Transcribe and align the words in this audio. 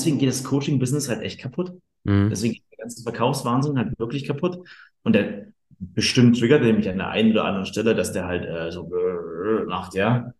deswegen 0.00 0.18
geht 0.18 0.28
das 0.28 0.44
Coaching-Business 0.44 1.08
halt 1.08 1.22
echt 1.22 1.40
kaputt. 1.40 1.72
Mhm. 2.04 2.30
Deswegen 2.30 2.54
geht 2.54 2.64
der 2.72 2.78
ganze 2.78 3.02
Verkaufswahnsinn 3.02 3.78
halt 3.78 3.98
wirklich 3.98 4.26
kaputt. 4.26 4.58
Und 5.02 5.14
der 5.14 5.46
bestimmt 5.78 6.38
triggert 6.38 6.62
nämlich 6.62 6.88
an 6.88 6.98
der 6.98 7.08
einen 7.08 7.32
oder 7.32 7.44
anderen 7.44 7.66
Stelle, 7.66 7.94
dass 7.94 8.12
der 8.12 8.26
halt 8.26 8.44
äh, 8.44 8.70
so 8.70 8.90
macht, 9.66 9.94
ja. 9.94 10.32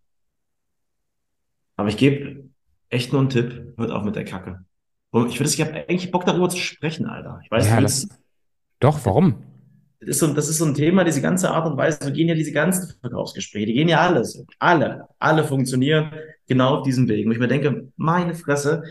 Aber 1.76 1.88
ich 1.88 1.96
gebe 1.96 2.44
echt 2.90 3.12
nur 3.12 3.22
einen 3.22 3.30
Tipp, 3.30 3.74
hört 3.76 3.90
auf 3.90 4.04
mit 4.04 4.16
der 4.16 4.24
Kacke. 4.24 4.64
Und 5.10 5.28
ich 5.28 5.40
würde, 5.40 5.50
ich 5.50 5.60
habe 5.60 5.72
eigentlich 5.88 6.10
Bock 6.10 6.24
darüber 6.24 6.48
zu 6.48 6.58
sprechen, 6.58 7.06
Alter. 7.06 7.40
Ich 7.42 7.50
weiß 7.50 7.68
ja, 7.68 7.80
nicht. 7.80 8.08
Doch, 8.80 9.04
warum? 9.04 9.42
Das 10.00 10.10
ist, 10.10 10.18
so, 10.20 10.32
das 10.32 10.48
ist 10.48 10.58
so 10.58 10.64
ein 10.64 10.74
Thema, 10.74 11.04
diese 11.04 11.20
ganze 11.20 11.50
Art 11.50 11.66
und 11.66 11.76
Weise, 11.76 11.98
so 12.02 12.12
gehen 12.12 12.28
ja 12.28 12.34
diese 12.34 12.52
ganzen 12.52 12.94
Verkaufsgespräche, 13.00 13.66
die 13.66 13.74
gehen 13.74 13.88
ja 13.88 14.00
alle 14.00 14.24
so. 14.24 14.46
Alle, 14.58 15.06
alle 15.18 15.44
funktionieren 15.44 16.10
genau 16.46 16.78
auf 16.78 16.84
diesem 16.84 17.08
Weg. 17.08 17.26
Und 17.26 17.32
ich 17.32 17.38
mir 17.38 17.48
denke, 17.48 17.88
meine 17.96 18.34
Fresse, 18.34 18.82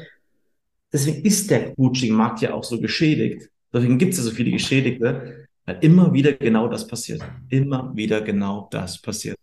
deswegen 0.92 1.24
ist 1.26 1.50
der 1.50 1.76
Coaching-Markt 1.76 2.42
ja 2.42 2.54
auch 2.54 2.64
so 2.64 2.80
geschädigt. 2.80 3.50
Deswegen 3.74 3.98
gibt 3.98 4.14
es 4.14 4.20
ja 4.20 4.26
so 4.26 4.32
viele 4.32 4.52
Geschädigte, 4.52 5.48
weil 5.66 5.78
immer 5.82 6.12
wieder 6.14 6.34
genau 6.34 6.68
das 6.68 6.88
passiert. 6.88 7.22
Immer 7.50 7.92
wieder 7.96 8.22
genau 8.22 8.68
das 8.72 9.02
passiert. 9.02 9.38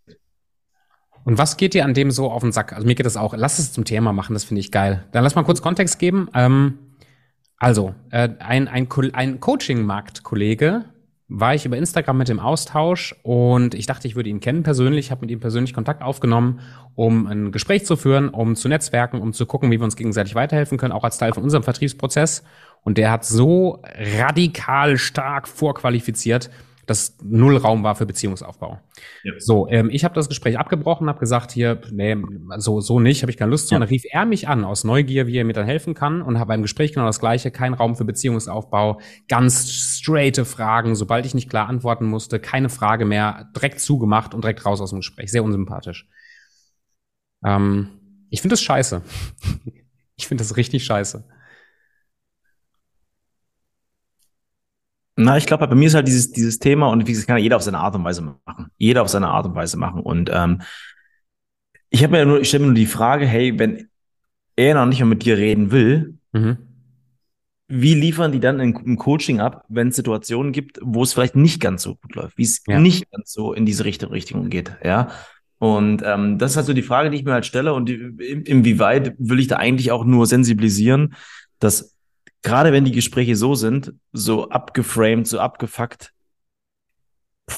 Und 1.25 1.39
was 1.39 1.57
geht 1.57 1.75
dir 1.75 1.85
an 1.85 1.95
dem 1.95 2.11
so 2.11 2.31
auf 2.31 2.43
den 2.43 2.53
Sack? 2.53 2.73
Also 2.73 2.87
mir 2.87 2.95
geht 2.95 3.07
das 3.07 3.17
auch. 3.17 3.35
Lass 3.37 3.59
es 3.59 3.73
zum 3.73 3.85
Thema 3.85 4.13
machen, 4.13 4.35
das 4.35 4.45
finde 4.45 4.61
ich 4.61 4.71
geil. 4.71 5.07
Dann 5.13 5.25
lass 5.25 5.35
mal 5.35 5.43
kurz 5.43 5.61
Kontext 5.61 5.99
geben. 5.99 6.29
Ähm, 6.35 6.79
also, 7.59 7.95
äh, 8.11 8.29
ein, 8.39 8.69
ein, 8.69 8.89
ein 9.13 9.41
Coaching-Markt-Kollege 9.41 10.85
war 11.29 11.55
ich 11.55 11.66
über 11.66 11.77
Instagram 11.77 12.19
mit 12.19 12.29
dem 12.29 12.39
Austausch 12.39 13.15
und 13.23 13.75
ich 13.75 13.87
dachte, 13.87 14.07
ich 14.07 14.15
würde 14.15 14.30
ihn 14.30 14.38
kennen 14.38 14.63
persönlich, 14.63 15.10
habe 15.10 15.23
mit 15.23 15.30
ihm 15.30 15.41
persönlich 15.41 15.74
Kontakt 15.74 16.02
aufgenommen, 16.02 16.60
um 16.95 17.27
ein 17.27 17.51
Gespräch 17.51 17.85
zu 17.85 17.96
führen, 17.96 18.29
um 18.29 18.55
zu 18.55 18.69
netzwerken, 18.69 19.21
um 19.21 19.32
zu 19.32 19.45
gucken, 19.45 19.71
wie 19.71 19.80
wir 19.80 19.85
uns 19.85 19.97
gegenseitig 19.97 20.37
weiterhelfen 20.37 20.79
können, 20.79 20.93
auch 20.93 21.02
als 21.02 21.19
Teil 21.19 21.32
von 21.32 21.43
unserem 21.43 21.65
Vertriebsprozess. 21.65 22.45
Und 22.82 22.97
der 22.97 23.10
hat 23.10 23.24
so 23.24 23.82
radikal 24.19 24.99
stark 24.99 25.49
vorqualifiziert, 25.49 26.49
dass 26.87 27.16
null 27.23 27.56
Raum 27.56 27.82
war 27.82 27.96
für 27.96 28.06
Beziehungsaufbau. 28.06 28.80
Ja. 29.24 29.32
So, 29.38 29.68
ähm, 29.68 29.90
ich 29.90 30.04
habe 30.04 30.15
das 30.15 30.29
Gespräch 30.29 30.59
abgebrochen, 30.59 31.09
habe 31.09 31.18
gesagt, 31.18 31.51
hier, 31.51 31.80
nee, 31.90 32.16
so, 32.59 32.80
so 32.80 33.01
nicht, 33.01 33.23
habe 33.23 33.30
ich 33.30 33.37
keine 33.37 33.51
Lust 33.51 33.68
zu. 33.68 33.74
Ja. 33.74 33.79
Und 33.79 33.80
dann 33.82 33.88
rief 33.88 34.04
er 34.09 34.24
mich 34.24 34.48
an 34.48 34.65
aus 34.65 34.84
Neugier, 34.84 35.26
wie 35.26 35.37
er 35.37 35.45
mir 35.45 35.52
dann 35.52 35.66
helfen 35.66 35.95
kann 35.95 36.23
und 36.23 36.38
habe 36.38 36.48
beim 36.48 36.62
Gespräch 36.62 36.92
genau 36.92 37.07
das 37.07 37.18
Gleiche, 37.18 37.51
kein 37.51 37.74
Raum 37.74 37.96
für 37.96 38.04
Beziehungsaufbau, 38.04 39.01
ganz 39.29 39.68
straighte 39.68 40.45
Fragen, 40.45 40.95
sobald 40.95 41.26
ich 41.26 41.34
nicht 41.34 41.51
klar 41.51 41.68
antworten 41.68 42.07
musste, 42.07 42.38
keine 42.38 42.68
Frage 42.68 43.04
mehr, 43.04 43.51
direkt 43.57 43.80
zugemacht 43.80 44.32
und 44.32 44.45
direkt 44.45 44.64
raus 44.64 44.80
aus 44.80 44.90
dem 44.90 45.01
Gespräch. 45.01 45.32
Sehr 45.32 45.42
unsympathisch. 45.42 46.09
Ähm, 47.45 47.88
ich 48.30 48.40
finde 48.40 48.52
das 48.52 48.62
scheiße. 48.62 49.02
ich 50.16 50.29
finde 50.29 50.42
das 50.42 50.57
richtig 50.57 50.84
scheiße. 50.84 51.24
Na, 55.17 55.39
ich 55.39 55.47
glaube, 55.47 55.67
bei 55.67 55.75
mir 55.75 55.87
ist 55.87 55.95
halt 55.95 56.07
dieses, 56.07 56.31
dieses 56.31 56.59
Thema 56.59 56.89
und 56.89 57.07
wie 57.07 57.13
gesagt, 57.13 57.29
kann 57.29 57.39
jeder 57.39 57.57
auf 57.57 57.63
seine 57.63 57.79
Art 57.79 57.95
und 57.95 58.05
Weise 58.05 58.23
machen. 58.45 58.67
Jeder 58.77 59.03
auf 59.03 59.09
seine 59.09 59.29
Art 59.29 59.47
und 59.47 59.55
Weise 59.55 59.79
machen. 59.79 60.01
Und 60.01 60.31
ähm, 60.33 60.61
ich 61.89 62.03
habe 62.03 62.13
mir 62.13 62.27
nur, 62.27 62.41
ich 62.41 62.49
stelle 62.49 62.63
mir 62.63 62.69
nur 62.69 62.75
die 62.75 62.87
Frage, 62.87 63.27
hey, 63.27 63.59
wenn 63.59 63.89
er 64.56 64.75
noch 64.75 64.87
nicht 64.87 64.99
mehr 64.99 65.06
mit 65.06 65.25
dir 65.25 65.39
reden 65.39 65.71
will, 65.71 66.19
mhm. 66.33 66.59
wie 67.69 67.94
liefern 67.94 68.33
die 68.33 68.41
dann 68.41 68.61
im 68.61 68.99
Coaching 68.99 69.41
ab, 69.41 69.65
wenn 69.69 69.89
es 69.89 69.97
Situationen 69.97 70.53
gibt, 70.53 70.78
wo 70.83 71.03
es 71.03 71.15
vielleicht 71.15 71.37
nicht 71.37 71.61
ganz 71.61 71.83
so 71.83 71.94
gut 71.94 72.15
läuft, 72.15 72.37
wie 72.37 72.43
es 72.43 72.62
ja. 72.67 72.78
nicht 72.78 73.11
ganz 73.11 73.33
so 73.33 73.55
in 73.55 73.65
diese 73.65 73.87
Richtung, 73.87 74.11
Richtung 74.11 74.50
geht, 74.50 74.77
ja? 74.84 75.09
Und 75.59 76.03
ähm, 76.05 76.39
das 76.39 76.50
ist 76.50 76.56
halt 76.59 76.67
so 76.67 76.75
die 76.75 76.83
Frage, 76.83 77.09
die 77.09 77.17
ich 77.17 77.25
mir 77.25 77.33
halt 77.33 77.47
stelle 77.47 77.72
und 77.72 77.88
die, 77.88 77.94
inwieweit 77.94 79.15
will 79.19 79.41
ich 79.41 79.47
da 79.47 79.56
eigentlich 79.56 79.91
auch 79.91 80.05
nur 80.05 80.26
sensibilisieren, 80.26 81.15
dass 81.59 81.95
gerade 82.42 82.72
wenn 82.72 82.84
die 82.84 82.92
Gespräche 82.92 83.36
so 83.36 83.54
sind, 83.54 83.94
so 84.12 84.48
abgeframed, 84.50 85.26
so 85.26 85.41
abgefuckt, 85.41 86.12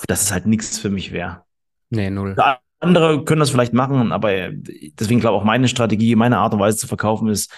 dass 0.06 0.22
es 0.22 0.32
halt 0.32 0.46
nichts 0.46 0.78
für 0.78 0.90
mich 0.90 1.12
wäre. 1.12 1.44
Nee, 1.90 2.10
null. 2.10 2.36
Andere 2.80 3.24
können 3.24 3.40
das 3.40 3.50
vielleicht 3.50 3.72
machen, 3.72 4.12
aber 4.12 4.50
deswegen 4.50 5.20
glaube 5.20 5.36
ich 5.36 5.40
auch 5.40 5.44
meine 5.44 5.68
Strategie, 5.68 6.14
meine 6.14 6.38
Art 6.38 6.54
und 6.54 6.60
Weise 6.60 6.76
zu 6.76 6.86
verkaufen 6.86 7.28
ist, 7.28 7.52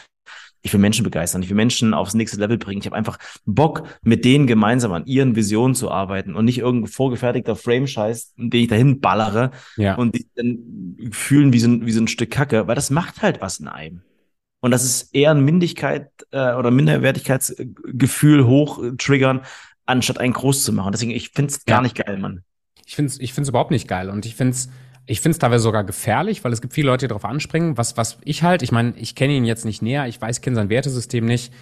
ich 0.62 0.72
will 0.72 0.80
Menschen 0.80 1.04
begeistern, 1.04 1.42
ich 1.42 1.48
will 1.48 1.56
Menschen 1.56 1.94
aufs 1.94 2.14
nächste 2.14 2.38
Level 2.38 2.58
bringen. 2.58 2.80
Ich 2.80 2.86
habe 2.86 2.96
einfach 2.96 3.18
Bock, 3.46 3.84
mit 4.02 4.24
denen 4.24 4.46
gemeinsam 4.46 4.92
an 4.92 5.06
ihren 5.06 5.34
Visionen 5.34 5.74
zu 5.74 5.90
arbeiten 5.90 6.34
und 6.34 6.44
nicht 6.44 6.58
irgendein 6.58 6.90
vorgefertigter 6.90 7.56
Frame-Scheiß, 7.56 8.34
den 8.36 8.60
ich 8.60 8.68
dahin 8.68 9.00
ballere 9.00 9.52
ja. 9.76 9.94
und 9.94 10.14
die 10.14 10.28
dann 10.34 10.96
fühlen 11.12 11.52
wie 11.52 11.60
so, 11.60 11.68
ein, 11.68 11.86
wie 11.86 11.92
so 11.92 12.00
ein 12.00 12.08
Stück 12.08 12.30
Kacke, 12.30 12.66
weil 12.66 12.74
das 12.74 12.90
macht 12.90 13.22
halt 13.22 13.40
was 13.40 13.58
in 13.58 13.68
einem. 13.68 14.02
Und 14.60 14.70
das 14.70 14.84
ist 14.84 15.14
eher 15.14 15.30
ein 15.30 15.44
Mindigkeit 15.44 16.10
äh, 16.32 16.54
oder 16.54 16.70
Minderwertigkeitsgefühl 16.70 18.46
hoch 18.46 18.82
triggern, 18.98 19.40
anstatt 19.86 20.18
einen 20.18 20.32
groß 20.32 20.64
zu 20.64 20.72
machen. 20.72 20.92
Deswegen, 20.92 21.10
ich 21.10 21.30
finde 21.30 21.52
es 21.52 21.64
gar 21.64 21.78
ja. 21.78 21.82
nicht 21.82 21.96
geil, 21.96 22.18
Mann. 22.18 22.44
Ich 22.86 22.96
finde 22.96 23.10
es 23.10 23.20
ich 23.20 23.32
find's 23.32 23.48
überhaupt 23.48 23.70
nicht 23.70 23.88
geil. 23.88 24.10
Und 24.10 24.26
ich 24.26 24.36
finde 24.36 24.52
es 24.52 24.68
ich 25.06 25.20
find's 25.20 25.38
teilweise 25.38 25.64
sogar 25.64 25.82
gefährlich, 25.82 26.44
weil 26.44 26.52
es 26.52 26.60
gibt 26.60 26.72
viele 26.72 26.86
Leute, 26.86 27.06
die 27.06 27.08
darauf 27.08 27.24
anspringen. 27.24 27.76
Was, 27.76 27.96
was 27.96 28.18
ich 28.24 28.42
halt, 28.42 28.62
ich 28.62 28.70
meine, 28.70 28.92
ich 28.96 29.14
kenne 29.16 29.32
ihn 29.32 29.44
jetzt 29.44 29.64
nicht 29.64 29.82
näher, 29.82 30.06
ich 30.06 30.20
weiß, 30.20 30.40
kenne 30.40 30.54
sein 30.54 30.68
Wertesystem 30.68 31.24
nicht. 31.24 31.52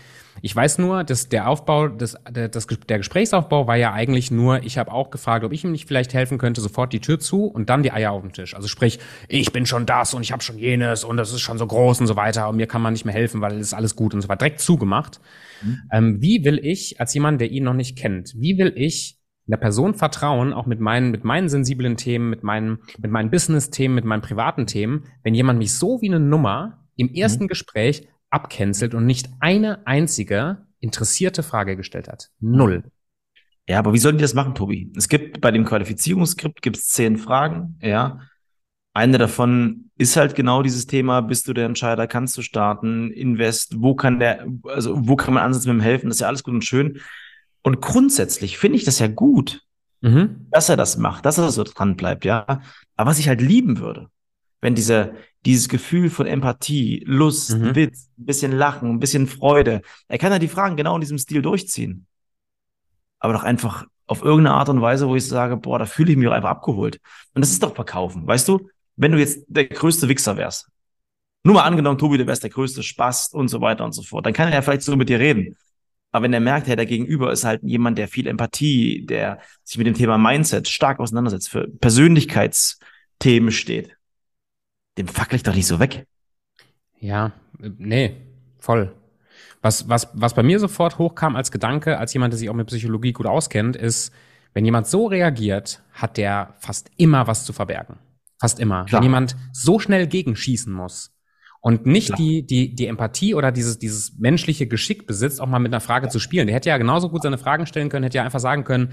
Ich 0.43 0.55
weiß 0.55 0.79
nur, 0.79 1.05
dass 1.05 1.29
der 1.29 1.49
Aufbau, 1.49 1.89
das, 1.89 2.17
der, 2.31 2.49
das, 2.49 2.67
der 2.67 2.99
Gesprächsaufbau 2.99 3.67
war 3.67 3.77
ja 3.77 3.93
eigentlich 3.93 4.31
nur, 4.31 4.63
ich 4.63 4.79
habe 4.79 4.93
auch 4.93 5.11
gefragt, 5.11 5.45
ob 5.45 5.53
ich 5.53 5.65
ihm 5.65 5.73
nicht 5.73 5.89
vielleicht 5.89 6.15
helfen 6.15 6.39
könnte, 6.39 6.61
sofort 6.61 6.93
die 6.93 7.01
Tür 7.01 7.19
zu 7.19 7.45
und 7.45 7.71
dann 7.71 7.83
die 7.83 7.93
Eier 7.93 8.13
auf 8.13 8.23
den 8.23 8.33
Tisch. 8.33 8.55
Also 8.55 8.69
sprich, 8.69 8.99
ich 9.29 9.53
bin 9.53 9.67
schon 9.67 9.87
das 9.87 10.15
und 10.15 10.23
ich 10.23 10.33
habe 10.33 10.43
schon 10.43 10.59
jenes 10.59 11.05
und 11.05 11.17
das 11.17 11.33
ist 11.33 11.41
schon 11.41 11.59
so 11.59 11.67
groß 11.67 12.01
und 12.01 12.07
so 12.07 12.17
weiter 12.17 12.49
und 12.49 12.57
mir 12.57 12.67
kann 12.67 12.83
man 12.83 12.93
nicht 12.93 13.05
mehr 13.05 13.15
helfen, 13.15 13.41
weil 13.41 13.55
es 13.55 13.69
ist 13.69 13.75
alles 13.75 13.97
gut 13.97 14.15
und 14.15 14.21
so 14.21 14.29
weiter. 14.29 14.39
Direkt 14.39 14.61
zugemacht. 14.61 15.21
Mhm. 15.63 15.79
Ähm, 15.93 16.23
wie 16.23 16.45
will 16.45 16.59
ich, 16.63 17.01
als 17.01 17.15
jemand, 17.15 17.41
der 17.41 17.51
ihn 17.51 17.65
noch 17.65 17.75
nicht 17.75 17.97
kennt, 17.97 18.35
wie 18.37 18.59
will 18.59 18.73
ich 18.77 19.19
einer 19.49 19.57
Person 19.57 19.95
vertrauen, 19.95 20.53
auch 20.53 20.67
mit 20.67 20.79
meinen, 20.79 21.11
mit 21.11 21.25
meinen 21.25 21.49
sensiblen 21.49 21.97
Themen, 21.97 22.29
mit 22.31 22.43
meinen, 22.43 22.81
mit 22.99 23.11
meinen 23.11 23.31
Business-Themen, 23.31 23.95
mit 23.95 24.05
meinen 24.05 24.21
privaten 24.21 24.67
Themen, 24.67 25.05
wenn 25.23 25.35
jemand 25.35 25.59
mich 25.59 25.75
so 25.75 26.01
wie 26.03 26.09
eine 26.09 26.21
Nummer 26.21 26.85
im 26.97 27.13
ersten 27.15 27.45
mhm. 27.45 27.49
Gespräch 27.49 28.09
abcancelt 28.31 28.95
und 28.95 29.07
nicht 29.07 29.29
eine 29.41 29.87
einzige 29.87 30.67
interessierte 30.81 31.43
Frage 31.43 31.77
gestellt 31.77 32.09
hat. 32.09 32.31
Null. 32.41 32.85
Ja, 33.69 33.79
aber 33.79 33.93
wie 33.93 33.99
sollen 33.99 34.17
die 34.17 34.23
das 34.23 34.35
machen, 34.35 34.55
Tobi? 34.55 34.91
Es 34.97 35.09
gibt 35.09 35.41
bei 35.41 35.51
dem 35.51 35.65
Qualifizierungsskript 35.65 36.63
gibt 36.63 36.77
es 36.77 36.89
zehn 36.89 37.19
Fragen, 37.19 37.79
ja. 37.83 38.21
Eine 38.95 39.19
davon 39.19 39.91
ist 39.97 40.17
halt 40.17 40.35
genau 40.35 40.63
dieses 40.63 40.87
Thema, 40.87 41.21
bist 41.21 41.47
du 41.47 41.53
der 41.53 41.67
Entscheider, 41.67 42.07
kannst 42.07 42.37
du 42.37 42.43
starten, 42.43 43.13
invest, 43.13 43.81
wo 43.81 43.95
kann 43.95 44.19
der, 44.19 44.47
also 44.65 45.07
wo 45.07 45.15
kann 45.15 45.35
man 45.35 45.45
ansetzen 45.45 45.69
mit 45.69 45.81
dem 45.81 45.83
helfen, 45.83 46.09
das 46.09 46.17
ist 46.17 46.21
ja 46.23 46.29
alles 46.29 46.43
gut 46.43 46.55
und 46.55 46.65
schön. 46.65 47.01
Und 47.63 47.81
grundsätzlich 47.81 48.59
finde 48.59 48.79
ich 48.79 48.85
das 48.85 48.99
ja 48.99 49.07
gut, 49.07 49.63
mhm. 50.01 50.47
dass 50.51 50.69
er 50.69 50.77
das 50.77 50.97
macht, 50.97 51.27
dass 51.27 51.39
er 51.39 51.51
so 51.51 51.63
dran 51.63 51.97
bleibt, 51.97 52.25
ja. 52.25 52.45
Aber 52.97 53.11
was 53.11 53.19
ich 53.19 53.29
halt 53.29 53.43
lieben 53.43 53.79
würde, 53.79 54.09
wenn 54.61 54.75
diese, 54.75 55.15
dieses 55.45 55.69
Gefühl 55.69 56.11
von 56.11 56.27
Empathie, 56.27 57.03
Lust, 57.07 57.57
mhm. 57.57 57.75
Witz, 57.75 58.11
ein 58.19 58.27
bisschen 58.27 58.53
Lachen, 58.53 58.91
ein 58.91 59.01
bisschen 59.01 59.27
Freude, 59.27 59.83
er 60.09 60.19
kann 60.19 60.33
ja 60.33 60.39
die 60.39 60.49
Fragen 60.49 60.77
genau 60.77 60.95
in 60.95 61.01
diesem 61.01 61.19
Stil 61.19 61.43
durchziehen. 61.43 62.07
Aber 63.19 63.33
doch 63.33 63.45
einfach 63.45 63.87
auf 64.07 64.23
irgendeine 64.23 64.57
Art 64.57 64.69
und 64.69 64.81
Weise, 64.81 65.09
wo 65.09 65.17
ich 65.17 65.27
sage, 65.27 65.57
boah, 65.57 65.79
da 65.79 65.87
fühle 65.87 66.13
ich 66.13 66.17
mich 66.19 66.29
einfach 66.29 66.51
abgeholt. 66.51 67.01
Und 67.35 67.43
das 67.43 67.51
ist 67.51 67.63
doch 67.63 67.75
Verkaufen, 67.75 68.27
weißt 68.27 68.49
du? 68.49 68.69
Wenn 68.97 69.13
du 69.13 69.19
jetzt 69.19 69.45
der 69.49 69.67
größte 69.67 70.09
Wichser 70.09 70.37
wärst, 70.37 70.69
nur 71.45 71.55
mal 71.55 71.63
angenommen, 71.63 71.99
Tobi, 71.99 72.19
du 72.19 72.27
wärst 72.27 72.43
der 72.43 72.51
größte 72.51 72.83
Spaß 72.83 73.29
und 73.33 73.49
so 73.49 73.61
weiter 73.61 73.85
und 73.85 73.93
so 73.93 74.03
fort, 74.03 74.27
dann 74.27 74.33
kann 74.33 74.49
er 74.49 74.55
ja 74.55 74.63
vielleicht 74.63 74.83
so 74.83 74.97
mit 74.97 75.09
dir 75.09 75.21
reden. 75.21 75.57
Aber 76.11 76.25
wenn 76.25 76.33
er 76.33 76.41
merkt, 76.41 76.67
hey, 76.67 76.77
der 76.77 76.87
Gegenüber 76.87 77.31
ist 77.31 77.45
halt 77.45 77.63
jemand, 77.63 77.99
der 77.99 78.09
viel 78.09 78.27
Empathie, 78.27 79.05
der 79.05 79.41
sich 79.63 79.77
mit 79.77 79.87
dem 79.87 79.95
Thema 79.95 80.17
Mindset 80.17 80.67
stark 80.67 81.01
auseinandersetzt, 81.01 81.51
für 81.51 81.69
Persönlichkeitsthemen 81.69 83.53
steht, 83.53 83.98
dem 84.99 85.09
fackel 85.09 85.37
ich 85.37 85.43
doch 85.43 85.55
nicht 85.55 85.67
so 85.67 85.79
weg. 85.79 86.07
Ja, 87.01 87.33
nee, 87.59 88.17
voll. 88.59 88.95
Was, 89.63 89.89
was, 89.89 90.09
was 90.13 90.35
bei 90.35 90.43
mir 90.43 90.59
sofort 90.61 90.99
hochkam 90.99 91.37
als 91.37 91.51
Gedanke, 91.51 91.99
als 91.99 92.13
jemand, 92.13 92.33
der 92.33 92.39
sich 92.39 92.51
auch 92.51 92.55
mit 92.55 92.67
Psychologie 92.67 93.13
gut 93.13 93.27
auskennt, 93.27 93.77
ist, 93.77 94.13
wenn 94.55 94.65
jemand 94.65 94.87
so 94.87 95.07
reagiert, 95.07 95.83
hat 95.93 96.17
der 96.17 96.55
fast 96.59 96.91
immer 96.97 97.27
was 97.27 97.45
zu 97.45 97.53
verbergen. 97.53 97.99
Fast 98.41 98.61
immer. 98.61 98.85
Klar. 98.85 99.01
Wenn 99.01 99.05
jemand 99.05 99.37
so 99.53 99.79
schnell 99.79 100.07
gegenschießen 100.07 100.73
muss 100.73 101.13
und 101.61 101.87
nicht 101.87 102.17
die, 102.19 102.47
die, 102.47 102.75
die 102.75 102.87
Empathie 102.87 103.35
oder 103.35 103.51
dieses, 103.53 103.79
dieses 103.79 104.17
menschliche 104.19 104.67
Geschick 104.67 105.07
besitzt, 105.07 105.41
auch 105.41 105.47
mal 105.47 105.59
mit 105.59 105.73
einer 105.73 105.81
Frage 105.81 106.07
ja. 106.07 106.11
zu 106.11 106.19
spielen. 106.19 106.47
Der 106.47 106.57
hätte 106.57 106.69
ja 106.69 106.79
genauso 106.79 107.09
gut 107.09 107.23
seine 107.23 107.39
Fragen 107.39 107.67
stellen 107.67 107.89
können, 107.89 108.05
hätte 108.05 108.19
ja 108.19 108.25
einfach 108.25 108.41
sagen 108.41 108.65
können, 108.65 108.93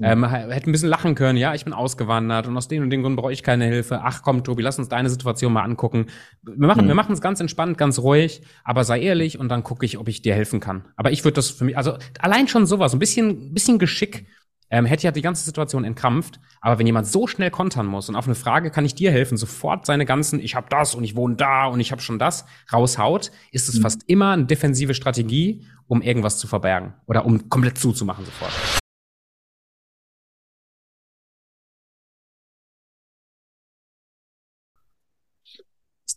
ähm, 0.00 0.24
hätte 0.24 0.70
ein 0.70 0.72
bisschen 0.72 0.88
lachen 0.88 1.14
können, 1.14 1.38
ja, 1.38 1.54
ich 1.54 1.64
bin 1.64 1.72
ausgewandert 1.72 2.46
und 2.46 2.56
aus 2.56 2.68
dem 2.68 2.82
und 2.82 2.90
dem 2.90 3.02
Grund 3.02 3.16
brauche 3.16 3.32
ich 3.32 3.42
keine 3.42 3.64
Hilfe. 3.64 4.00
Ach 4.02 4.22
komm, 4.22 4.44
Tobi, 4.44 4.62
lass 4.62 4.78
uns 4.78 4.88
deine 4.88 5.10
Situation 5.10 5.52
mal 5.52 5.62
angucken. 5.62 6.06
Wir 6.42 6.66
machen, 6.66 6.84
mhm. 6.84 6.88
wir 6.88 6.94
machen 6.94 7.12
es 7.12 7.20
ganz 7.20 7.40
entspannt, 7.40 7.78
ganz 7.78 7.98
ruhig, 7.98 8.42
aber 8.64 8.84
sei 8.84 9.00
ehrlich 9.00 9.38
und 9.38 9.48
dann 9.48 9.64
gucke 9.64 9.84
ich, 9.84 9.98
ob 9.98 10.08
ich 10.08 10.22
dir 10.22 10.34
helfen 10.34 10.60
kann. 10.60 10.84
Aber 10.96 11.10
ich 11.10 11.24
würde 11.24 11.34
das 11.34 11.50
für 11.50 11.64
mich, 11.64 11.76
also 11.76 11.96
allein 12.20 12.48
schon 12.48 12.66
sowas, 12.66 12.92
ein 12.92 12.98
bisschen, 12.98 13.52
bisschen 13.52 13.78
Geschick 13.78 14.26
ähm, 14.70 14.84
hätte 14.84 15.04
ja 15.04 15.10
die 15.10 15.22
ganze 15.22 15.44
Situation 15.44 15.84
entkrampft. 15.84 16.40
Aber 16.60 16.78
wenn 16.78 16.86
jemand 16.86 17.06
so 17.06 17.26
schnell 17.26 17.50
kontern 17.50 17.86
muss 17.86 18.08
und 18.08 18.16
auf 18.16 18.26
eine 18.26 18.34
Frage 18.34 18.70
kann 18.70 18.84
ich 18.84 18.94
dir 18.94 19.10
helfen, 19.10 19.36
sofort 19.36 19.86
seine 19.86 20.04
ganzen, 20.04 20.40
ich 20.40 20.54
habe 20.54 20.66
das 20.70 20.94
und 20.94 21.04
ich 21.04 21.16
wohne 21.16 21.36
da 21.36 21.66
und 21.66 21.80
ich 21.80 21.92
habe 21.92 22.02
schon 22.02 22.18
das 22.18 22.44
raushaut, 22.72 23.30
ist 23.52 23.68
es 23.68 23.78
mhm. 23.78 23.82
fast 23.82 24.02
immer 24.06 24.32
eine 24.32 24.44
defensive 24.44 24.94
Strategie, 24.94 25.66
um 25.86 26.02
irgendwas 26.02 26.38
zu 26.38 26.46
verbergen 26.46 26.94
oder 27.06 27.24
um 27.24 27.48
komplett 27.48 27.78
zuzumachen 27.78 28.24
sofort. 28.24 28.52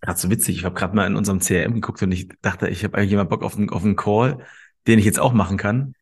Gerade 0.01 0.19
so 0.19 0.29
witzig. 0.29 0.57
Ich 0.57 0.65
habe 0.65 0.75
gerade 0.75 0.95
mal 0.95 1.07
in 1.07 1.15
unserem 1.15 1.39
CRM 1.39 1.75
geguckt 1.75 2.01
und 2.01 2.11
ich 2.11 2.29
dachte, 2.41 2.67
ich 2.67 2.83
habe 2.83 2.97
eigentlich 2.97 3.13
immer 3.13 3.25
Bock 3.25 3.43
auf 3.43 3.55
einen, 3.55 3.69
auf 3.69 3.83
einen 3.83 3.95
Call, 3.95 4.39
den 4.87 4.99
ich 4.99 5.05
jetzt 5.05 5.19
auch 5.19 5.33
machen 5.33 5.57
kann. 5.57 5.93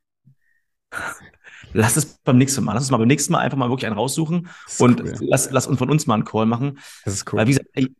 Lass 1.73 1.97
es 1.97 2.17
beim 2.23 2.37
nächsten 2.37 2.63
Mal. 2.63 2.73
Lass 2.73 2.83
uns 2.83 2.91
mal 2.91 2.97
beim 2.97 3.07
nächsten 3.07 3.33
Mal 3.33 3.39
einfach 3.39 3.57
mal 3.57 3.69
wirklich 3.69 3.85
einen 3.85 3.97
raussuchen 3.97 4.47
und 4.79 5.01
cool. 5.01 5.13
lass, 5.21 5.51
lass 5.51 5.67
uns 5.67 5.77
von 5.77 5.89
uns 5.89 6.07
mal 6.07 6.15
einen 6.15 6.25
Call 6.25 6.45
machen. 6.45 6.79
Das 7.05 7.13
ist 7.13 7.31
cool. 7.31 7.39
Weil, 7.39 7.47
wie 7.47 7.51
gesagt, 7.51 7.69
ey, 7.73 7.93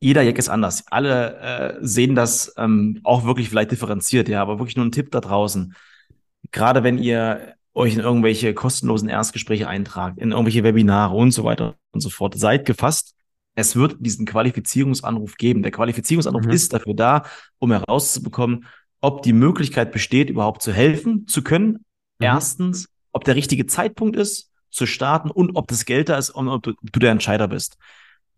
jeder 0.00 0.22
Jack 0.22 0.38
ist 0.38 0.48
anders. 0.48 0.84
Alle 0.90 1.36
äh, 1.38 1.78
sehen 1.80 2.14
das 2.14 2.54
ähm, 2.56 3.00
auch 3.02 3.24
wirklich 3.24 3.48
vielleicht 3.48 3.72
differenziert, 3.72 4.28
ja, 4.28 4.40
aber 4.40 4.58
wirklich 4.58 4.76
nur 4.76 4.86
ein 4.86 4.92
Tipp 4.92 5.10
da 5.10 5.20
draußen. 5.20 5.74
Gerade 6.52 6.84
wenn 6.84 6.98
ihr 6.98 7.54
euch 7.74 7.94
in 7.94 8.00
irgendwelche 8.00 8.54
kostenlosen 8.54 9.08
Erstgespräche 9.08 9.68
eintragt, 9.68 10.18
in 10.18 10.30
irgendwelche 10.30 10.64
Webinare 10.64 11.14
und 11.14 11.32
so 11.32 11.44
weiter 11.44 11.76
und 11.92 12.00
so 12.00 12.08
fort, 12.08 12.38
seid 12.38 12.64
gefasst. 12.64 13.14
Es 13.56 13.74
wird 13.74 13.96
diesen 13.98 14.26
Qualifizierungsanruf 14.26 15.36
geben. 15.36 15.64
Der 15.64 15.72
Qualifizierungsanruf 15.72 16.44
mhm. 16.44 16.50
ist 16.50 16.72
dafür 16.72 16.94
da, 16.94 17.24
um 17.58 17.72
herauszubekommen, 17.72 18.66
ob 19.00 19.22
die 19.22 19.32
Möglichkeit 19.32 19.90
besteht, 19.90 20.30
überhaupt 20.30 20.62
zu 20.62 20.72
helfen 20.72 21.26
zu 21.26 21.42
können, 21.42 21.84
Mhm. 22.18 22.24
Erstens, 22.24 22.88
ob 23.12 23.24
der 23.24 23.36
richtige 23.36 23.66
Zeitpunkt 23.66 24.16
ist, 24.16 24.50
zu 24.70 24.86
starten 24.86 25.30
und 25.30 25.56
ob 25.56 25.68
das 25.68 25.84
Geld 25.84 26.08
da 26.08 26.18
ist 26.18 26.30
und 26.30 26.48
ob 26.48 26.62
du, 26.62 26.70
ob 26.70 26.92
du 26.92 26.98
der 26.98 27.12
Entscheider 27.12 27.48
bist. 27.48 27.78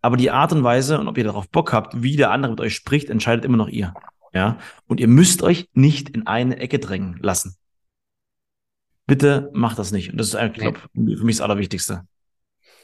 Aber 0.01 0.17
die 0.17 0.31
Art 0.31 0.53
und 0.53 0.63
Weise 0.63 1.01
und 1.01 1.09
ob 1.09 1.19
ihr 1.19 1.25
darauf 1.25 1.49
Bock 1.49 1.73
habt, 1.73 2.03
wie 2.03 2.17
der 2.17 2.31
andere 2.31 2.53
mit 2.53 2.61
euch 2.61 2.75
spricht, 2.75 3.11
entscheidet 3.11 3.45
immer 3.45 3.57
noch 3.57 3.69
ihr. 3.69 3.95
Ja. 4.33 4.59
Und 4.87 5.01
ihr 5.01 5.09
müsst 5.09 5.43
euch 5.43 5.69
nicht 5.73 6.11
in 6.11 6.27
eine 6.27 6.59
Ecke 6.59 6.79
drängen 6.79 7.19
lassen. 7.21 7.57
Bitte 9.07 9.51
macht 9.53 9.79
das 9.79 9.91
nicht. 9.91 10.13
Und 10.13 10.19
das 10.19 10.29
ist 10.29 10.35
eigentlich, 10.37 10.65
nee. 10.65 10.73
glaube 10.73 11.17
für 11.17 11.25
mich 11.25 11.37
das 11.37 11.41
Allerwichtigste. 11.41 12.07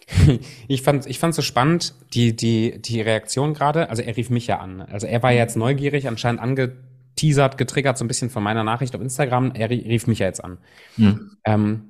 ich 0.69 0.83
fand 0.83 1.07
ich 1.07 1.19
fand 1.19 1.35
so 1.35 1.43
spannend 1.43 1.95
die 2.13 2.37
die 2.37 2.81
die 2.81 3.01
Reaktion 3.01 3.55
gerade. 3.55 3.89
Also 3.91 4.03
er 4.03 4.17
rief 4.17 4.31
mich 4.31 4.47
ja 4.47 4.59
an. 4.59 4.83
Also 4.83 5.07
er 5.07 5.23
war 5.23 5.33
jetzt 5.33 5.57
neugierig, 5.57 6.09
anscheinend 6.09 6.41
ange 6.41 6.77
geteasert, 7.15 7.59
getriggert 7.59 7.97
so 7.97 8.05
ein 8.05 8.09
bisschen 8.09 8.31
von 8.31 8.43
meiner 8.43 8.65
Nachricht 8.65 8.95
auf 8.95 9.01
Instagram. 9.01 9.53
Er 9.55 9.71
rief 9.71 10.07
mich 10.07 10.19
ja 10.19 10.27
jetzt 10.27 10.43
an. 10.43 10.59
Hm. 10.97 11.31
Ähm, 11.45 11.83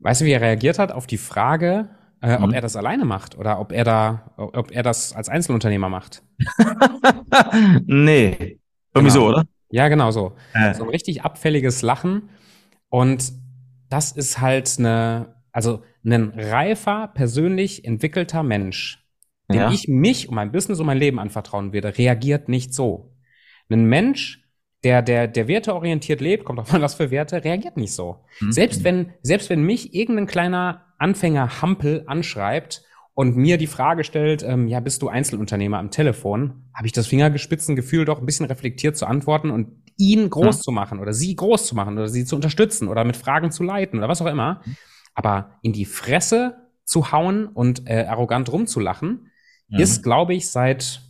weißt 0.00 0.22
du, 0.22 0.24
wie 0.24 0.32
er 0.32 0.40
reagiert 0.40 0.78
hat 0.78 0.92
auf 0.92 1.06
die 1.06 1.18
Frage, 1.18 1.90
äh, 2.20 2.36
hm. 2.36 2.44
ob 2.44 2.52
er 2.52 2.60
das 2.60 2.76
alleine 2.76 3.04
macht 3.04 3.36
oder 3.36 3.60
ob 3.60 3.72
er 3.72 3.84
da, 3.84 4.32
ob 4.36 4.70
er 4.70 4.82
das 4.82 5.12
als 5.12 5.28
Einzelunternehmer 5.28 5.88
macht? 5.88 6.22
nee. 7.86 8.58
Irgendwie 8.94 9.12
genau. 9.12 9.26
so, 9.26 9.28
oder? 9.28 9.44
Ja, 9.70 9.88
genau 9.88 10.10
so. 10.10 10.32
Äh. 10.54 10.74
So 10.74 10.84
ein 10.84 10.90
richtig 10.90 11.22
abfälliges 11.22 11.82
Lachen. 11.82 12.30
Und 12.88 13.32
das 13.88 14.12
ist 14.12 14.40
halt 14.40 14.76
eine, 14.78 15.34
also 15.52 15.82
ein 16.04 16.32
reifer, 16.36 17.10
persönlich 17.14 17.84
entwickelter 17.84 18.42
Mensch, 18.42 19.04
dem 19.48 19.60
ja. 19.60 19.72
ich 19.72 19.88
mich 19.88 20.28
und 20.28 20.34
mein 20.34 20.52
Business 20.52 20.80
und 20.80 20.86
mein 20.86 20.98
Leben 20.98 21.18
anvertrauen 21.18 21.72
würde, 21.72 21.98
reagiert 21.98 22.48
nicht 22.48 22.72
so. 22.72 23.14
Ein 23.68 23.84
Mensch, 23.84 24.48
der, 24.84 25.02
der, 25.02 25.28
der 25.28 25.48
werteorientiert 25.48 26.20
lebt, 26.20 26.44
kommt 26.44 26.58
auch 26.58 26.70
mal 26.72 26.80
was 26.80 26.94
für 26.94 27.10
Werte, 27.10 27.44
reagiert 27.44 27.76
nicht 27.76 27.92
so. 27.92 28.24
Mhm. 28.40 28.52
Selbst 28.52 28.84
wenn, 28.84 29.12
selbst 29.22 29.50
wenn 29.50 29.62
mich 29.62 29.94
irgendein 29.94 30.26
kleiner 30.26 30.86
Anfänger 30.98 31.62
Hampel 31.62 32.04
anschreibt 32.06 32.82
und 33.14 33.36
mir 33.36 33.58
die 33.58 33.66
Frage 33.66 34.04
stellt, 34.04 34.42
ähm, 34.42 34.68
ja, 34.68 34.80
bist 34.80 35.02
du 35.02 35.08
Einzelunternehmer 35.08 35.78
am 35.78 35.90
Telefon, 35.90 36.64
habe 36.74 36.86
ich 36.86 36.92
das 36.92 37.06
Fingergespitzengefühl 37.06 38.04
doch 38.04 38.20
ein 38.20 38.26
bisschen 38.26 38.46
reflektiert 38.46 38.96
zu 38.96 39.06
antworten 39.06 39.50
und 39.50 39.68
ihn 39.96 40.30
groß 40.30 40.56
ja. 40.56 40.62
zu 40.62 40.72
machen 40.72 40.98
oder 40.98 41.12
sie 41.12 41.36
groß 41.36 41.66
zu 41.66 41.74
machen 41.74 41.98
oder 41.98 42.08
sie 42.08 42.24
zu 42.24 42.36
unterstützen 42.36 42.88
oder 42.88 43.04
mit 43.04 43.16
Fragen 43.16 43.50
zu 43.50 43.62
leiten 43.62 43.98
oder 43.98 44.08
was 44.08 44.22
auch 44.22 44.26
immer. 44.26 44.62
Mhm. 44.64 44.76
Aber 45.20 45.58
in 45.60 45.74
die 45.74 45.84
Fresse 45.84 46.70
zu 46.84 47.12
hauen 47.12 47.46
und 47.46 47.86
äh, 47.86 48.06
arrogant 48.08 48.50
rumzulachen, 48.50 49.30
mhm. 49.68 49.78
ist, 49.78 50.02
glaube 50.02 50.32
ich, 50.32 50.48
seit 50.48 51.02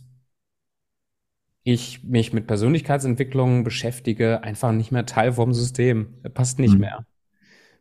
ich 1.63 2.03
mich 2.03 2.33
mit 2.33 2.45
Persönlichkeitsentwicklung 2.45 3.63
beschäftige, 3.63 4.43
einfach 4.43 4.73
nicht 4.73 4.91
mehr 4.91 5.05
Teil 5.05 5.31
vom 5.31 5.53
System. 5.53 6.21
Passt 6.33 6.59
nicht 6.59 6.73
mhm. 6.73 6.81
mehr. 6.81 7.05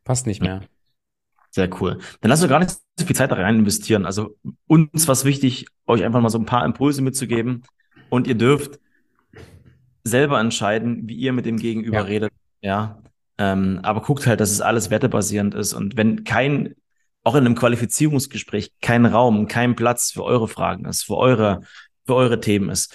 Passt 0.04 0.28
nicht 0.28 0.40
mehr. 0.40 0.60
Sehr 1.50 1.68
cool. 1.80 1.98
Dann 2.20 2.28
lass 2.28 2.42
uns 2.42 2.48
gar 2.48 2.60
nicht 2.60 2.76
so 2.96 3.04
viel 3.04 3.16
Zeit 3.16 3.32
da 3.32 3.34
rein 3.34 3.58
investieren. 3.58 4.06
Also 4.06 4.36
uns 4.68 5.08
war 5.08 5.14
es 5.14 5.24
wichtig, 5.24 5.66
euch 5.88 6.04
einfach 6.04 6.20
mal 6.20 6.30
so 6.30 6.38
ein 6.38 6.46
paar 6.46 6.64
Impulse 6.64 7.02
mitzugeben. 7.02 7.64
Und 8.08 8.28
ihr 8.28 8.36
dürft 8.36 8.78
selber 10.04 10.38
entscheiden, 10.38 11.08
wie 11.08 11.16
ihr 11.16 11.32
mit 11.32 11.44
dem 11.44 11.56
Gegenüber 11.56 11.98
ja. 11.98 12.02
redet. 12.04 12.32
Ja. 12.60 13.02
Ähm, 13.40 13.80
aber 13.82 14.02
guckt 14.02 14.26
halt, 14.26 14.38
dass 14.38 14.50
es 14.50 14.60
alles 14.60 14.90
wertebasierend 14.90 15.54
ist. 15.54 15.72
Und 15.72 15.96
wenn 15.96 16.24
kein, 16.24 16.74
auch 17.24 17.34
in 17.34 17.46
einem 17.46 17.54
Qualifizierungsgespräch, 17.54 18.72
kein 18.82 19.06
Raum, 19.06 19.48
kein 19.48 19.74
Platz 19.76 20.10
für 20.10 20.22
eure 20.24 20.46
Fragen 20.46 20.84
ist, 20.84 21.04
für 21.04 21.16
eure, 21.16 21.62
für 22.04 22.16
eure 22.16 22.40
Themen 22.40 22.68
ist, 22.68 22.94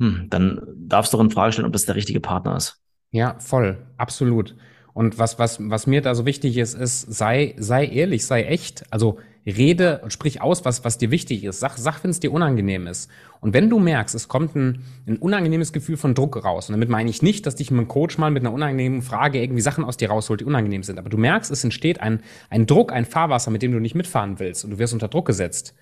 hm, 0.00 0.26
dann 0.28 0.60
darfst 0.74 1.12
du 1.12 1.16
doch 1.16 1.24
in 1.24 1.30
Frage 1.30 1.52
stellen, 1.52 1.66
ob 1.66 1.72
das 1.72 1.86
der 1.86 1.94
richtige 1.94 2.18
Partner 2.18 2.56
ist. 2.56 2.80
Ja, 3.12 3.38
voll, 3.38 3.86
absolut. 3.96 4.56
Und 4.92 5.20
was, 5.20 5.38
was, 5.38 5.58
was 5.60 5.86
mir 5.86 6.02
da 6.02 6.16
so 6.16 6.26
wichtig 6.26 6.56
ist, 6.56 6.74
ist, 6.74 7.02
sei, 7.02 7.54
sei 7.56 7.86
ehrlich, 7.86 8.26
sei 8.26 8.42
echt. 8.42 8.92
Also 8.92 9.20
rede 9.46 10.00
und 10.02 10.12
sprich 10.12 10.42
aus, 10.42 10.64
was, 10.64 10.84
was 10.84 10.98
dir 10.98 11.10
wichtig 11.10 11.44
ist. 11.44 11.60
Sag, 11.60 11.76
sag, 11.76 12.02
wenn 12.02 12.10
es 12.10 12.20
dir 12.20 12.32
unangenehm 12.32 12.86
ist. 12.86 13.10
Und 13.40 13.54
wenn 13.54 13.70
du 13.70 13.78
merkst, 13.78 14.14
es 14.14 14.28
kommt 14.28 14.56
ein, 14.56 14.82
ein 15.06 15.18
unangenehmes 15.18 15.72
Gefühl 15.72 15.96
von 15.96 16.14
Druck 16.14 16.42
raus, 16.44 16.68
und 16.68 16.72
damit 16.72 16.88
meine 16.88 17.08
ich 17.10 17.22
nicht, 17.22 17.46
dass 17.46 17.54
dich 17.54 17.70
ein 17.70 17.88
Coach 17.88 18.18
mal 18.18 18.30
mit 18.30 18.42
einer 18.42 18.52
unangenehmen 18.52 19.02
Frage 19.02 19.40
irgendwie 19.40 19.60
Sachen 19.60 19.84
aus 19.84 19.96
dir 19.96 20.10
rausholt, 20.10 20.40
die 20.40 20.44
unangenehm 20.44 20.82
sind. 20.82 20.98
Aber 20.98 21.08
du 21.08 21.16
merkst, 21.16 21.50
es 21.50 21.62
entsteht 21.62 22.00
ein, 22.00 22.22
ein 22.50 22.66
Druck, 22.66 22.92
ein 22.92 23.04
Fahrwasser, 23.04 23.50
mit 23.50 23.62
dem 23.62 23.72
du 23.72 23.78
nicht 23.78 23.94
mitfahren 23.94 24.38
willst 24.38 24.64
und 24.64 24.72
du 24.72 24.78
wirst 24.78 24.92
unter 24.92 25.08
Druck 25.08 25.26
gesetzt. 25.26 25.74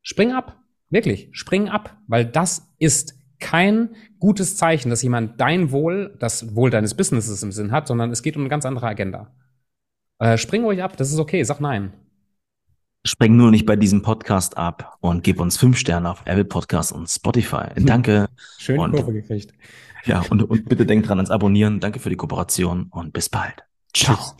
Spring 0.00 0.32
ab. 0.32 0.58
Wirklich. 0.88 1.28
Spring 1.32 1.68
ab. 1.68 1.98
Weil 2.06 2.24
das 2.24 2.72
ist 2.78 3.14
kein 3.40 3.90
gutes 4.20 4.56
Zeichen, 4.56 4.88
dass 4.88 5.02
jemand 5.02 5.40
dein 5.40 5.72
Wohl, 5.72 6.16
das 6.18 6.54
Wohl 6.54 6.70
deines 6.70 6.94
Businesses 6.94 7.42
im 7.42 7.52
Sinn 7.52 7.72
hat, 7.72 7.88
sondern 7.88 8.10
es 8.10 8.22
geht 8.22 8.36
um 8.36 8.42
eine 8.42 8.48
ganz 8.48 8.64
andere 8.64 8.86
Agenda. 8.86 9.34
Äh, 10.18 10.38
spring 10.38 10.62
ruhig 10.64 10.82
ab, 10.82 10.96
das 10.96 11.12
ist 11.12 11.18
okay, 11.18 11.42
sag 11.42 11.60
nein. 11.60 11.92
Spring 13.04 13.36
nur 13.36 13.50
nicht 13.50 13.66
bei 13.66 13.76
diesem 13.76 14.02
Podcast 14.02 14.56
ab 14.56 14.96
und 15.00 15.24
gib 15.24 15.40
uns 15.40 15.56
fünf 15.56 15.76
Sterne 15.76 16.10
auf 16.10 16.22
Apple 16.24 16.44
Podcast 16.44 16.92
und 16.92 17.08
Spotify. 17.08 17.68
Danke. 17.76 18.28
Schön 18.58 18.78
und, 18.78 18.92
Kurve 18.92 19.12
gekriegt. 19.12 19.52
Ja, 20.04 20.24
und, 20.30 20.42
und 20.42 20.68
bitte 20.68 20.86
denkt 20.86 21.08
dran 21.08 21.18
ans 21.18 21.30
Abonnieren. 21.30 21.80
Danke 21.80 21.98
für 21.98 22.10
die 22.10 22.16
Kooperation 22.16 22.86
und 22.90 23.12
bis 23.12 23.28
bald. 23.28 23.64
Ciao. 23.94 24.16
Tschüss. 24.16 24.36